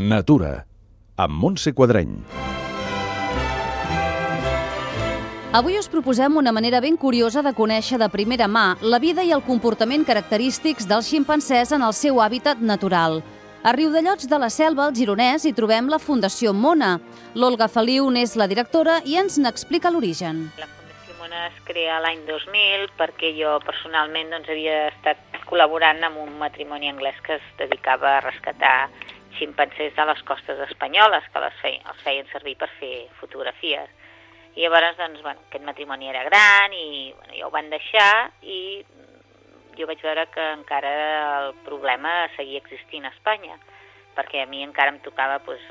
Natura, 0.00 0.64
amb 1.20 1.34
Montse 1.36 1.74
Quadreny. 1.76 2.14
Avui 5.52 5.76
us 5.76 5.90
proposem 5.92 6.38
una 6.40 6.54
manera 6.56 6.80
ben 6.80 6.96
curiosa 6.96 7.42
de 7.44 7.52
conèixer 7.52 7.98
de 8.00 8.08
primera 8.08 8.46
mà 8.48 8.78
la 8.80 8.96
vida 9.02 9.20
i 9.20 9.34
el 9.36 9.44
comportament 9.44 10.06
característics 10.08 10.88
dels 10.88 11.10
ximpancers 11.10 11.74
en 11.76 11.84
el 11.84 11.92
seu 11.92 12.22
hàbitat 12.24 12.64
natural. 12.64 13.20
A 13.60 13.76
Riudellots 13.76 14.24
de 14.30 14.40
la 14.40 14.48
Selva, 14.48 14.86
al 14.86 14.96
Gironès, 14.96 15.44
hi 15.44 15.52
trobem 15.52 15.92
la 15.92 16.00
Fundació 16.00 16.54
Mona. 16.56 16.94
L'Olga 17.36 17.68
Feliu 17.68 18.08
n'és 18.08 18.38
la 18.40 18.48
directora 18.48 19.02
i 19.04 19.20
ens 19.20 19.36
n'explica 19.36 19.92
l'origen. 19.92 20.46
La 20.56 20.70
Fundació 20.78 21.20
Mona 21.20 21.44
es 21.50 21.60
crea 21.68 22.00
l'any 22.00 22.24
2000 22.24 22.88
perquè 22.96 23.36
jo 23.36 23.58
personalment 23.68 24.32
doncs, 24.32 24.48
havia 24.48 24.86
estat 24.94 25.44
col·laborant 25.44 26.00
amb 26.08 26.24
un 26.24 26.38
matrimoni 26.40 26.88
anglès 26.88 27.20
que 27.26 27.36
es 27.36 27.54
dedicava 27.60 28.16
a 28.16 28.24
rescatar 28.24 28.88
ximpancers 29.38 29.94
de 29.96 30.06
les 30.10 30.22
costes 30.28 30.60
espanyoles, 30.66 31.26
que 31.32 31.42
les 31.44 31.58
feien, 31.62 31.84
els 31.92 32.02
feien 32.06 32.28
servir 32.32 32.56
per 32.60 32.70
fer 32.78 32.94
fotografies. 33.20 33.90
I 34.56 34.64
llavors, 34.64 34.96
doncs, 34.98 35.22
bueno, 35.22 35.44
aquest 35.46 35.64
matrimoni 35.64 36.10
era 36.10 36.24
gran 36.26 36.74
i 36.74 37.12
bueno, 37.16 37.36
ja 37.36 37.46
ho 37.46 37.52
van 37.54 37.70
deixar 37.70 38.30
i 38.42 38.82
jo 39.78 39.86
vaig 39.86 40.02
veure 40.02 40.26
que 40.34 40.46
encara 40.56 40.90
el 41.44 41.54
problema 41.66 42.26
seguia 42.36 42.60
existint 42.60 43.06
a 43.06 43.12
Espanya, 43.14 43.56
perquè 44.16 44.42
a 44.42 44.48
mi 44.50 44.64
encara 44.66 44.92
em 44.92 44.98
tocava 45.04 45.38
pues, 45.46 45.62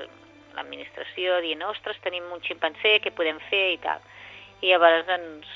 l'administració 0.56 1.40
dient, 1.44 1.66
ostres, 1.68 2.00
tenim 2.06 2.26
un 2.34 2.42
ximpancer, 2.46 2.98
què 3.04 3.14
podem 3.16 3.40
fer 3.50 3.66
i 3.76 3.82
tal. 3.84 4.02
I 4.64 4.72
llavors, 4.72 5.06
doncs, 5.08 5.52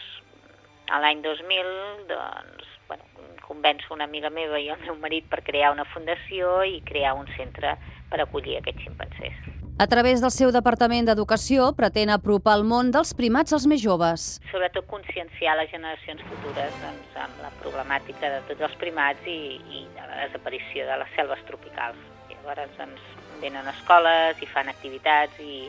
a 0.91 0.99
l'any 0.99 1.23
2000, 1.23 1.71
doncs, 2.11 2.69
bueno, 2.91 3.07
convenço 3.53 3.93
una 3.93 4.09
amiga 4.09 4.33
meva 4.33 4.59
i 4.59 4.71
el 4.73 4.79
meu 4.81 4.97
marit 5.01 5.29
per 5.29 5.43
crear 5.45 5.71
una 5.73 5.85
fundació 5.93 6.63
i 6.65 6.81
crear 6.85 7.13
un 7.19 7.29
centre 7.37 7.77
per 8.09 8.21
acollir 8.23 8.57
aquests 8.59 8.87
ximpancers. 8.87 9.37
A 9.81 9.87
través 9.89 10.21
del 10.21 10.31
seu 10.33 10.51
Departament 10.53 11.07
d'Educació 11.07 11.71
pretén 11.77 12.11
apropar 12.13 12.53
el 12.59 12.65
món 12.69 12.91
dels 12.93 13.13
primats 13.17 13.55
als 13.57 13.65
més 13.69 13.81
joves. 13.81 14.25
Sobretot 14.51 14.85
conscienciar 14.89 15.55
les 15.57 15.71
generacions 15.71 16.21
futures 16.29 16.75
doncs, 16.81 17.15
amb 17.25 17.39
la 17.41 17.49
problemàtica 17.61 18.29
de 18.35 18.41
tots 18.49 18.67
els 18.69 18.75
primats 18.81 19.29
i, 19.29 19.39
i 19.57 19.85
de 19.95 20.09
la 20.09 20.27
desaparició 20.27 20.85
de 20.89 20.99
les 21.01 21.15
selves 21.17 21.41
tropicals. 21.49 21.97
I 22.29 22.37
llavors 22.37 22.77
doncs, 22.77 23.07
venen 23.41 23.65
a 23.65 23.73
escoles 23.73 24.43
i 24.45 24.51
fan 24.53 24.69
activitats 24.69 25.41
i, 25.41 25.63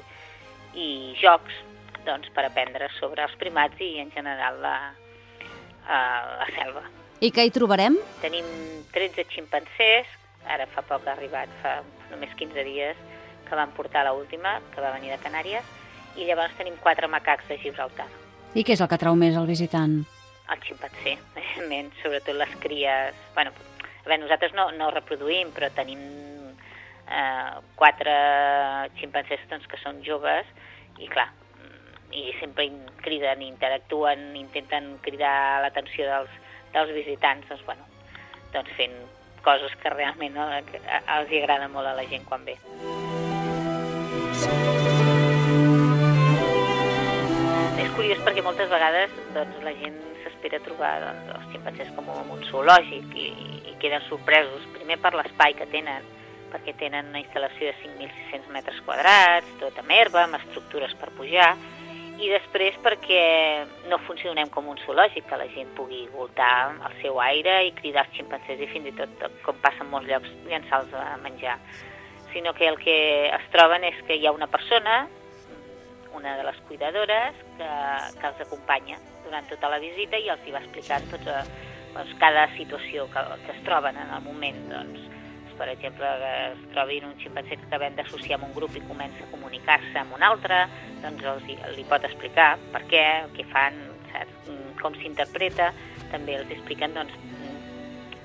i 0.76 0.88
jocs 1.22 1.62
doncs, 2.04 2.28
per 2.36 2.44
aprendre 2.44 2.90
sobre 2.98 3.24
els 3.24 3.38
primats 3.40 3.80
i 3.80 3.94
en 4.04 4.12
general 4.12 4.60
la, 4.60 4.76
uh, 5.88 6.20
la 6.42 6.50
selva. 6.52 6.84
I 7.24 7.30
què 7.32 7.46
hi 7.46 7.52
trobarem? 7.54 7.94
Tenim 8.20 8.44
13 8.92 9.22
ximpancers, 9.32 10.08
ara 10.44 10.66
fa 10.74 10.82
poc 10.84 11.06
ha 11.08 11.14
arribat, 11.14 11.48
fa 11.62 11.78
només 12.10 12.34
15 12.36 12.64
dies, 12.66 12.98
que 13.46 13.56
van 13.56 13.72
portar 13.72 14.02
l 14.04 14.12
última, 14.12 14.58
que 14.74 14.84
va 14.84 14.90
venir 14.92 15.14
de 15.14 15.16
Canàries, 15.22 15.70
i 16.20 16.28
llavors 16.28 16.52
tenim 16.58 16.76
quatre 16.84 17.08
macacs 17.08 17.48
de 17.48 17.56
Gibraltar. 17.62 18.10
I 18.52 18.60
què 18.60 18.76
és 18.76 18.84
el 18.84 18.90
que 18.92 19.00
trau 19.00 19.16
més 19.16 19.38
el 19.40 19.48
visitant? 19.48 20.02
El 20.52 20.60
ximpanzé, 20.68 21.16
evidentment, 21.38 21.90
sobretot 22.02 22.36
les 22.36 22.54
cries... 22.60 23.24
Bueno, 23.32 23.56
a 23.56 24.04
veure, 24.04 24.20
nosaltres 24.26 24.52
no, 24.52 24.68
no 24.76 24.92
reproduïm, 24.92 25.56
però 25.56 25.72
tenim 25.72 26.04
eh, 27.08 27.52
quatre 27.80 28.20
ximpancers 29.00 29.48
doncs, 29.48 29.70
que 29.72 29.80
són 29.80 30.04
joves 30.04 30.50
i, 31.00 31.08
clar, 31.08 31.30
i 32.12 32.34
sempre 32.36 32.68
criden, 33.00 33.48
interactuen, 33.48 34.34
intenten 34.36 34.98
cridar 35.08 35.62
l'atenció 35.64 36.12
dels, 36.12 36.42
dels 36.74 36.92
visitants, 36.92 37.46
doncs, 37.48 37.64
bueno, 37.66 37.86
doncs 38.52 38.72
fent 38.78 38.96
coses 39.44 39.74
que 39.82 39.92
realment 39.92 40.36
els 40.40 41.30
hi 41.30 41.40
agrada 41.42 41.68
molt 41.68 41.90
a 41.90 41.94
la 41.98 42.06
gent 42.10 42.24
quan 42.28 42.44
ve. 42.48 42.56
És 47.84 47.92
curiós 47.94 48.22
perquè 48.24 48.42
moltes 48.42 48.72
vegades 48.72 49.14
doncs, 49.36 49.60
la 49.66 49.74
gent 49.82 50.00
s'espera 50.24 50.62
trobar 50.64 50.96
doncs, 51.04 51.30
els 51.36 51.52
ximpancers 51.52 51.92
com 51.96 52.10
un 52.14 52.42
zoològic 52.50 53.14
i, 53.20 53.30
i 53.70 53.76
queden 53.82 54.02
sorpresos, 54.08 54.66
primer 54.78 54.98
per 55.02 55.14
l'espai 55.14 55.54
que 55.58 55.68
tenen, 55.70 56.08
perquè 56.54 56.74
tenen 56.80 57.12
una 57.12 57.20
instal·lació 57.20 57.70
de 57.70 57.76
5.600 57.82 58.50
metres 58.56 58.80
quadrats, 58.86 59.54
tot 59.60 59.78
amb 59.82 59.92
herba, 59.92 60.24
amb 60.24 60.38
estructures 60.40 60.94
per 61.00 61.12
pujar, 61.18 61.52
i 62.22 62.28
després 62.30 62.76
perquè 62.84 63.22
no 63.90 63.98
funcionem 64.06 64.50
com 64.54 64.68
un 64.70 64.78
zoològic, 64.84 65.26
que 65.26 65.38
la 65.40 65.48
gent 65.54 65.72
pugui 65.78 66.04
voltar 66.12 66.76
al 66.86 66.94
seu 67.00 67.18
aire 67.22 67.56
i 67.66 67.74
cridar 67.74 68.04
els 68.06 68.14
ximpancers 68.18 68.62
i 68.62 68.70
fins 68.70 68.92
i 68.92 68.94
tot, 68.98 69.26
com 69.42 69.58
passa 69.64 69.82
en 69.82 69.90
molts 69.90 70.10
llocs, 70.10 70.30
llançar-los 70.46 70.94
a 70.94 71.16
menjar. 71.24 71.58
Sinó 72.32 72.54
que 72.54 72.68
el 72.70 72.78
que 72.78 72.96
es 73.34 73.50
troben 73.54 73.86
és 73.86 73.98
que 74.06 74.18
hi 74.18 74.26
ha 74.26 74.34
una 74.34 74.50
persona, 74.50 75.04
una 76.14 76.36
de 76.38 76.46
les 76.46 76.60
cuidadores, 76.68 77.42
que, 77.58 77.70
que 78.20 78.30
els 78.30 78.46
acompanya 78.46 79.00
durant 79.24 79.46
tota 79.50 79.70
la 79.72 79.80
visita 79.82 80.20
i 80.20 80.30
els 80.30 80.46
hi 80.46 80.54
va 80.54 80.62
explicant 80.62 81.10
tots, 81.10 81.50
doncs, 81.94 82.14
cada 82.22 82.46
situació 82.54 83.08
que, 83.10 83.26
que 83.46 83.54
es 83.56 83.62
troben 83.66 83.98
en 83.98 84.14
el 84.14 84.22
moment. 84.22 84.60
Doncs, 84.70 85.10
per 85.58 85.68
exemple, 85.72 86.10
que 86.20 86.32
es 86.52 86.62
trobin 86.74 87.08
un 87.08 87.16
ximpanzé 87.20 87.58
que 87.58 87.68
acabem 87.68 87.96
d'associar 87.98 88.38
amb 88.38 88.48
un 88.48 88.54
grup 88.56 88.76
i 88.76 88.82
comença 88.88 89.24
a 89.24 89.30
comunicar-se 89.32 89.98
amb 90.00 90.16
un 90.16 90.26
altre, 90.26 90.64
doncs 91.02 91.24
els, 91.32 91.48
li 91.76 91.86
pot 91.90 92.04
explicar 92.06 92.54
per 92.74 92.84
què, 92.90 93.04
què 93.36 93.46
fan, 93.52 93.80
saps? 94.12 94.52
com 94.82 94.96
s'interpreta, 95.00 95.70
també 96.12 96.36
els 96.36 96.50
expliquen 96.52 96.92
doncs, 96.96 97.14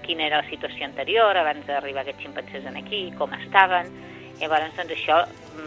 quina 0.03 0.25
era 0.25 0.41
la 0.41 0.49
situació 0.49 0.87
anterior 0.87 1.37
abans 1.37 1.67
d'arribar 1.67 2.01
aquests 2.01 2.25
ximpanzés 2.25 2.65
aquí, 2.73 3.03
com 3.17 3.31
estaven, 3.37 3.91
Llavors, 4.39 4.71
doncs 4.77 4.93
això, 4.95 5.17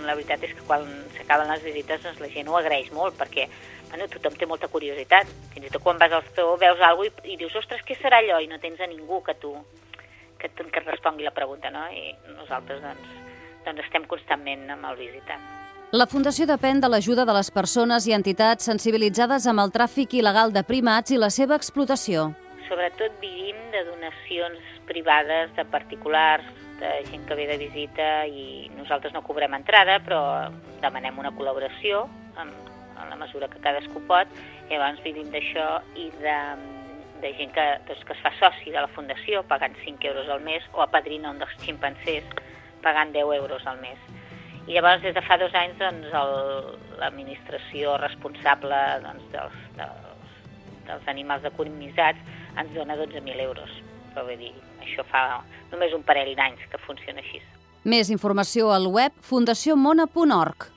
la 0.07 0.15
veritat 0.17 0.45
és 0.47 0.55
que 0.57 0.65
quan 0.65 0.87
s'acaben 1.13 1.51
les 1.53 1.61
visites, 1.67 2.01
doncs 2.01 2.21
la 2.23 2.31
gent 2.33 2.49
ho 2.49 2.57
agraeix 2.57 2.89
molt, 2.97 3.19
perquè 3.19 3.45
bueno, 3.91 4.07
tothom 4.09 4.39
té 4.41 4.49
molta 4.49 4.71
curiositat. 4.73 5.29
Fins 5.53 5.69
i 5.69 5.73
tot 5.75 5.85
quan 5.85 6.01
vas 6.01 6.15
al 6.17 6.25
zoo 6.33 6.57
veus 6.57 6.81
alguna 6.81 7.13
cosa 7.13 7.29
i, 7.29 7.35
i 7.35 7.41
dius, 7.43 7.59
ostres, 7.61 7.85
què 7.85 7.99
serà 8.01 8.23
allò? 8.23 8.41
I 8.41 8.49
no 8.49 8.61
tens 8.63 8.81
a 8.81 8.89
ningú 8.89 9.21
que 9.27 9.37
tu 9.43 9.53
que, 10.43 10.51
que 10.51 10.83
et 10.83 10.89
respongui 10.91 11.25
la 11.25 11.35
pregunta, 11.35 11.71
no? 11.71 11.87
I 11.89 12.13
nosaltres, 12.35 12.83
doncs, 12.83 13.19
doncs 13.67 13.85
estem 13.87 14.07
constantment 14.11 14.67
amb 14.75 14.91
el 14.91 14.99
visitant. 14.99 15.43
La 15.93 16.07
Fundació 16.09 16.47
depèn 16.49 16.81
de 16.81 16.89
l'ajuda 16.89 17.27
de 17.29 17.35
les 17.37 17.51
persones 17.53 18.07
i 18.09 18.15
entitats 18.17 18.65
sensibilitzades 18.65 19.47
amb 19.51 19.61
el 19.61 19.73
tràfic 19.75 20.17
il·legal 20.17 20.55
de 20.55 20.63
primats 20.65 21.13
i 21.13 21.21
la 21.21 21.29
seva 21.29 21.59
explotació. 21.61 22.31
Sobretot 22.65 23.19
vivim 23.21 23.59
de 23.75 23.83
donacions 23.91 24.71
privades 24.89 25.53
de 25.59 25.67
particulars, 25.69 26.49
de 26.81 26.95
gent 27.11 27.27
que 27.29 27.37
ve 27.37 27.45
de 27.47 27.59
visita 27.61 28.09
i 28.27 28.71
nosaltres 28.75 29.13
no 29.13 29.23
cobrem 29.23 29.53
entrada, 29.55 29.99
però 30.03 30.23
demanem 30.81 31.21
una 31.21 31.31
col·laboració 31.37 32.07
en, 32.41 32.51
en 32.97 33.13
la 33.13 33.19
mesura 33.21 33.51
que 33.53 33.61
cadascú 33.63 34.01
pot, 34.09 34.33
llavors 34.71 35.05
vivim 35.05 35.29
d'això 35.31 35.69
i 35.95 36.09
de, 36.25 36.39
de 37.23 37.33
gent 37.39 37.53
que, 37.55 37.65
doncs, 37.89 38.03
que 38.07 38.17
es 38.17 38.23
fa 38.25 38.33
soci 38.41 38.75
de 38.75 38.81
la 38.83 38.91
Fundació 38.93 39.45
pagant 39.49 39.77
5 39.85 40.11
euros 40.11 40.29
al 40.29 40.43
mes 40.45 40.67
o 40.75 40.83
apadrina 40.85 41.31
un 41.31 41.39
dels 41.41 41.55
ximpancers 41.63 42.29
pagant 42.83 43.15
10 43.15 43.39
euros 43.39 43.67
al 43.67 43.79
mes. 43.81 43.99
I 44.67 44.77
llavors, 44.77 45.03
des 45.03 45.15
de 45.15 45.23
fa 45.27 45.39
dos 45.39 45.55
anys, 45.59 45.79
doncs, 45.81 46.11
l'administració 47.01 47.97
responsable 48.03 48.79
doncs, 49.07 49.25
dels, 49.33 49.57
dels, 49.79 50.37
dels 50.91 51.09
animals 51.11 51.47
economitzats 51.49 52.21
ens 52.59 52.75
dona 52.77 52.99
12.000 52.99 53.47
euros. 53.47 53.81
Però 54.13 54.27
vull 54.29 54.39
dir, 54.39 54.53
això 54.83 55.07
fa 55.09 55.41
només 55.73 55.95
un 55.97 56.05
parell 56.07 56.35
d'anys 56.39 56.69
que 56.71 56.83
funciona 56.87 57.23
així. 57.25 57.41
Més 57.83 58.13
informació 58.15 58.71
al 58.71 58.87
web 58.87 59.15
fundaciomona.org. 59.27 60.69